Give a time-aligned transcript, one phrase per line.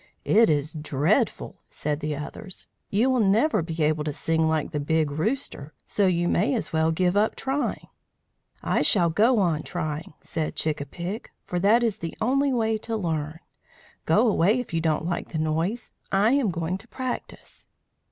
[0.25, 2.65] "It is dreadful," said the others.
[2.89, 6.73] "You will never be able to sing like the Big Rooster, so you may as
[6.73, 7.85] well give up trying."
[8.63, 12.79] "I shall go on trying," said Chick a pick, "for that is the only way
[12.79, 13.41] to learn.
[14.07, 15.91] Go away if you don't like the noise.
[16.11, 17.67] I am going to practise."